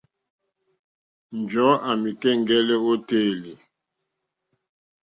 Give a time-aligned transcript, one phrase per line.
[1.39, 3.53] Njɔ̀ɔ́ à mìká ɛ̀ŋgɛ́lɛ́ ô téèlì.